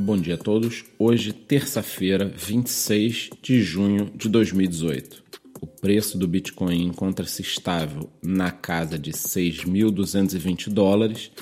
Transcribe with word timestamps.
Bom 0.00 0.16
dia 0.16 0.36
a 0.36 0.38
todos. 0.38 0.84
Hoje, 0.96 1.32
terça-feira, 1.32 2.24
26 2.24 3.30
de 3.42 3.60
junho 3.60 4.08
de 4.14 4.28
2018. 4.28 5.24
O 5.60 5.66
preço 5.66 6.16
do 6.16 6.28
Bitcoin 6.28 6.84
encontra-se 6.84 7.42
estável 7.42 8.08
na 8.22 8.52
casa 8.52 8.96
de 8.96 9.10
6.220 9.10 10.70
dólares 10.70 11.32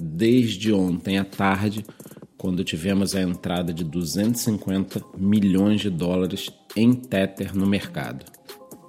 desde 0.00 0.72
ontem 0.72 1.18
à 1.18 1.24
tarde, 1.24 1.84
quando 2.38 2.62
tivemos 2.62 3.16
a 3.16 3.20
entrada 3.20 3.72
de 3.72 3.82
250 3.82 5.04
milhões 5.18 5.80
de 5.80 5.90
dólares 5.90 6.50
em 6.76 6.94
Tether 6.94 7.54
no 7.54 7.66
mercado. 7.66 8.24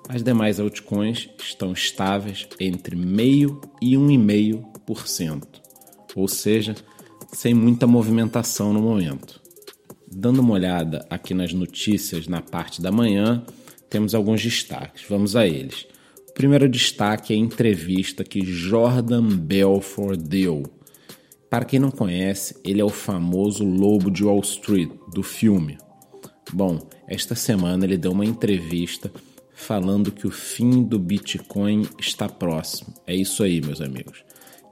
As 0.07 0.21
demais 0.21 0.59
altcoins 0.59 1.29
estão 1.39 1.73
estáveis 1.73 2.47
entre 2.59 2.95
0,5% 2.95 3.69
e 3.81 3.95
1,5%, 3.95 5.47
ou 6.15 6.27
seja, 6.27 6.75
sem 7.35 7.53
muita 7.53 7.85
movimentação 7.85 8.71
no 8.71 8.81
momento. 8.81 9.41
Dando 10.09 10.39
uma 10.39 10.53
olhada 10.53 11.05
aqui 11.09 11.33
nas 11.33 11.53
notícias 11.53 12.27
na 12.27 12.41
parte 12.41 12.81
da 12.81 12.93
manhã, 12.93 13.43
temos 13.89 14.15
alguns 14.15 14.41
destaques. 14.41 15.03
Vamos 15.09 15.35
a 15.35 15.45
eles. 15.45 15.85
O 16.29 16.33
primeiro 16.33 16.69
destaque 16.69 17.33
é 17.33 17.35
a 17.35 17.39
entrevista 17.39 18.23
que 18.23 18.45
Jordan 18.45 19.35
Belfort 19.35 20.17
deu. 20.17 20.63
Para 21.49 21.65
quem 21.65 21.77
não 21.77 21.91
conhece, 21.91 22.55
ele 22.63 22.79
é 22.79 22.85
o 22.85 22.89
famoso 22.89 23.65
lobo 23.65 24.09
de 24.09 24.23
Wall 24.23 24.39
Street 24.39 24.89
do 25.13 25.21
filme. 25.21 25.77
Bom, 26.53 26.87
esta 27.05 27.35
semana 27.35 27.83
ele 27.83 27.97
deu 27.97 28.13
uma 28.13 28.25
entrevista 28.25 29.11
falando 29.53 30.11
que 30.11 30.25
o 30.25 30.31
fim 30.31 30.83
do 30.83 30.97
Bitcoin 30.97 31.85
está 31.99 32.29
próximo. 32.29 32.93
É 33.05 33.13
isso 33.13 33.43
aí, 33.43 33.59
meus 33.59 33.81
amigos 33.81 34.23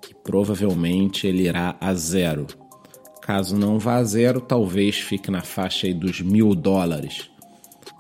que 0.03 0.13
provavelmente 0.13 1.25
ele 1.25 1.43
irá 1.43 1.77
a 1.79 1.93
zero. 1.93 2.45
Caso 3.21 3.55
não 3.55 3.79
vá 3.79 3.95
a 3.95 4.03
zero, 4.03 4.41
talvez 4.41 4.97
fique 4.97 5.31
na 5.31 5.41
faixa 5.41 5.91
dos 5.93 6.19
mil 6.19 6.53
dólares. 6.53 7.29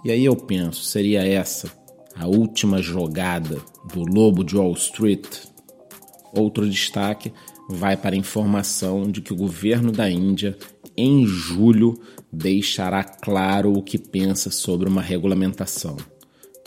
E 0.03 0.11
aí 0.11 0.25
eu 0.25 0.35
penso, 0.35 0.83
seria 0.83 1.25
essa 1.25 1.71
a 2.13 2.27
última 2.27 2.81
jogada 2.81 3.57
do 3.93 4.03
Lobo 4.03 4.43
de 4.43 4.57
Wall 4.57 4.73
Street? 4.73 5.25
Outro 6.35 6.69
destaque 6.69 7.31
vai 7.69 7.95
para 7.95 8.15
a 8.15 8.19
informação 8.19 9.09
de 9.09 9.21
que 9.21 9.31
o 9.31 9.37
governo 9.37 9.91
da 9.91 10.09
Índia, 10.09 10.57
em 10.97 11.25
julho, 11.25 11.93
deixará 12.31 13.01
claro 13.03 13.71
o 13.71 13.81
que 13.81 13.97
pensa 13.97 14.51
sobre 14.51 14.89
uma 14.89 15.01
regulamentação. 15.01 15.95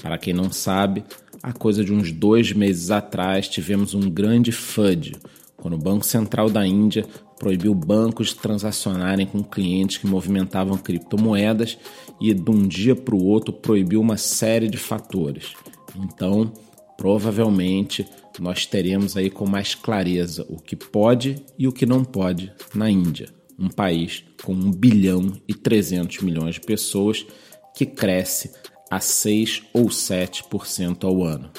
Para 0.00 0.16
quem 0.16 0.32
não 0.32 0.50
sabe, 0.50 1.04
há 1.46 1.52
coisa 1.52 1.84
de 1.84 1.92
uns 1.92 2.10
dois 2.10 2.52
meses 2.52 2.90
atrás 2.90 3.48
tivemos 3.48 3.94
um 3.94 4.10
grande 4.10 4.50
FUD, 4.50 5.16
quando 5.56 5.74
o 5.74 5.78
Banco 5.78 6.04
Central 6.04 6.50
da 6.50 6.66
Índia 6.66 7.06
proibiu 7.38 7.72
bancos 7.72 8.30
de 8.30 8.34
transacionarem 8.36 9.26
com 9.26 9.44
clientes 9.44 9.98
que 9.98 10.08
movimentavam 10.08 10.76
criptomoedas 10.76 11.78
e 12.20 12.34
de 12.34 12.50
um 12.50 12.66
dia 12.66 12.96
para 12.96 13.14
o 13.14 13.24
outro 13.24 13.52
proibiu 13.52 14.00
uma 14.00 14.16
série 14.16 14.68
de 14.68 14.76
fatores. 14.76 15.52
Então, 15.94 16.52
provavelmente 16.98 18.04
nós 18.40 18.66
teremos 18.66 19.16
aí 19.16 19.30
com 19.30 19.46
mais 19.46 19.72
clareza 19.72 20.44
o 20.48 20.56
que 20.56 20.74
pode 20.74 21.36
e 21.56 21.68
o 21.68 21.72
que 21.72 21.86
não 21.86 22.04
pode 22.04 22.52
na 22.74 22.90
Índia, 22.90 23.28
um 23.56 23.68
país 23.68 24.24
com 24.42 24.52
1 24.52 24.72
bilhão 24.72 25.32
e 25.46 25.54
300 25.54 26.22
milhões 26.22 26.56
de 26.56 26.62
pessoas 26.62 27.24
que 27.72 27.86
cresce 27.86 28.50
a 28.90 29.00
6 29.00 29.62
ou 29.72 29.86
7% 29.86 31.04
ao 31.04 31.22
ano. 31.22 31.50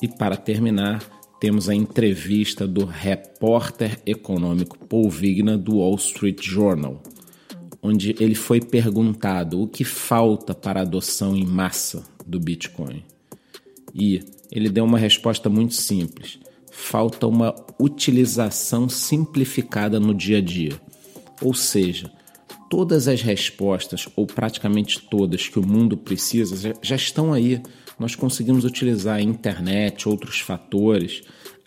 E 0.00 0.08
para 0.08 0.36
terminar, 0.36 1.02
temos 1.40 1.68
a 1.68 1.74
entrevista 1.74 2.66
do 2.66 2.84
repórter 2.84 4.00
econômico 4.06 4.78
Paul 4.86 5.10
Vigna 5.10 5.58
do 5.58 5.78
Wall 5.78 5.96
Street 5.96 6.40
Journal, 6.42 7.02
onde 7.82 8.14
ele 8.20 8.34
foi 8.34 8.60
perguntado 8.60 9.60
o 9.60 9.66
que 9.66 9.84
falta 9.84 10.54
para 10.54 10.80
a 10.80 10.82
adoção 10.82 11.36
em 11.36 11.44
massa 11.44 12.04
do 12.26 12.38
Bitcoin. 12.38 13.02
E 13.94 14.20
ele 14.50 14.68
deu 14.68 14.84
uma 14.84 14.98
resposta 14.98 15.48
muito 15.48 15.74
simples: 15.74 16.38
falta 16.70 17.26
uma 17.26 17.54
utilização 17.78 18.88
simplificada 18.88 19.98
no 19.98 20.14
dia 20.14 20.38
a 20.38 20.40
dia. 20.40 20.80
Ou 21.40 21.54
seja, 21.54 22.10
todas 22.72 23.06
as 23.06 23.20
respostas, 23.20 24.08
ou 24.16 24.26
praticamente 24.26 24.98
todas, 25.10 25.46
que 25.46 25.58
o 25.58 25.66
mundo 25.66 25.94
precisa 25.94 26.74
já 26.80 26.96
estão 26.96 27.30
aí. 27.30 27.62
Nós 27.98 28.14
conseguimos 28.14 28.64
utilizar 28.64 29.16
a 29.16 29.22
internet, 29.22 30.08
outros 30.08 30.40
fatores. 30.40 31.20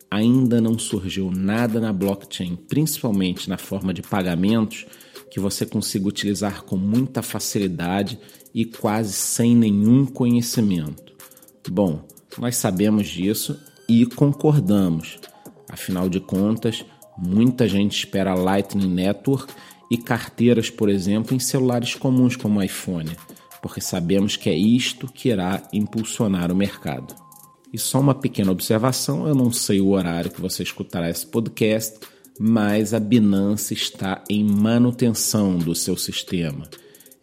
Ainda 0.09 0.59
não 0.59 0.79
surgiu 0.79 1.29
nada 1.29 1.79
na 1.79 1.93
blockchain, 1.93 2.55
principalmente 2.55 3.47
na 3.47 3.55
forma 3.55 3.93
de 3.93 4.01
pagamentos, 4.01 4.87
que 5.29 5.39
você 5.39 5.63
consiga 5.63 6.07
utilizar 6.07 6.63
com 6.63 6.75
muita 6.75 7.21
facilidade 7.21 8.17
e 8.51 8.65
quase 8.65 9.13
sem 9.13 9.55
nenhum 9.55 10.07
conhecimento. 10.07 11.13
Bom, 11.69 12.03
nós 12.39 12.55
sabemos 12.55 13.07
disso 13.07 13.59
e 13.87 14.07
concordamos. 14.07 15.19
Afinal 15.69 16.09
de 16.09 16.19
contas, 16.19 16.83
muita 17.15 17.67
gente 17.67 17.95
espera 17.95 18.31
a 18.31 18.35
Lightning 18.35 18.91
Network 18.91 19.53
e 19.89 19.97
carteiras, 19.97 20.69
por 20.69 20.89
exemplo, 20.89 21.35
em 21.35 21.39
celulares 21.39 21.95
comuns 21.95 22.35
como 22.35 22.59
o 22.59 22.63
iPhone, 22.63 23.11
porque 23.61 23.81
sabemos 23.81 24.35
que 24.35 24.49
é 24.49 24.55
isto 24.55 25.07
que 25.07 25.29
irá 25.29 25.63
impulsionar 25.71 26.51
o 26.51 26.55
mercado. 26.55 27.15
E 27.73 27.77
só 27.77 27.99
uma 27.99 28.15
pequena 28.15 28.51
observação: 28.51 29.27
eu 29.27 29.35
não 29.35 29.51
sei 29.51 29.81
o 29.81 29.89
horário 29.89 30.31
que 30.31 30.41
você 30.41 30.63
escutará 30.63 31.09
esse 31.09 31.25
podcast, 31.25 31.99
mas 32.39 32.93
a 32.93 32.99
Binance 32.99 33.73
está 33.73 34.23
em 34.29 34.43
manutenção 34.43 35.57
do 35.57 35.75
seu 35.75 35.97
sistema. 35.97 36.69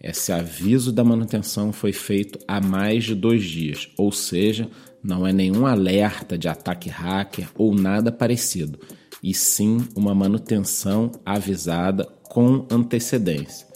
Esse 0.02 0.32
aviso 0.32 0.90
da 0.90 1.04
manutenção 1.04 1.72
foi 1.72 1.92
feito 1.92 2.38
há 2.48 2.60
mais 2.60 3.04
de 3.04 3.14
dois 3.14 3.44
dias, 3.44 3.88
ou 3.96 4.10
seja, 4.10 4.68
não 5.02 5.26
é 5.26 5.32
nenhum 5.32 5.64
alerta 5.64 6.36
de 6.36 6.48
ataque 6.48 6.88
hacker 6.88 7.48
ou 7.56 7.74
nada 7.74 8.10
parecido, 8.10 8.80
e 9.22 9.32
sim 9.32 9.86
uma 9.94 10.14
manutenção 10.14 11.12
avisada 11.24 12.08
com 12.32 12.64
antecedência. 12.70 13.66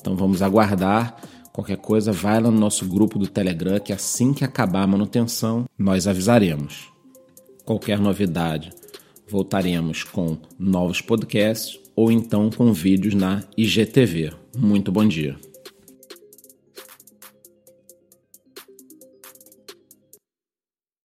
Então 0.00 0.16
vamos 0.16 0.40
aguardar. 0.40 1.20
Qualquer 1.52 1.76
coisa, 1.76 2.12
vai 2.12 2.40
lá 2.40 2.50
no 2.50 2.58
nosso 2.58 2.86
grupo 2.86 3.18
do 3.18 3.26
Telegram 3.26 3.78
que 3.78 3.92
assim 3.92 4.32
que 4.32 4.42
acabar 4.42 4.84
a 4.84 4.86
manutenção, 4.86 5.66
nós 5.78 6.06
avisaremos. 6.06 6.90
Qualquer 7.62 8.00
novidade, 8.00 8.72
voltaremos 9.28 10.02
com 10.02 10.38
novos 10.58 11.02
podcasts 11.02 11.78
ou 11.94 12.10
então 12.10 12.48
com 12.48 12.72
vídeos 12.72 13.12
na 13.12 13.44
IGTV. 13.54 14.32
Muito 14.56 14.90
bom 14.90 15.06
dia. 15.06 15.36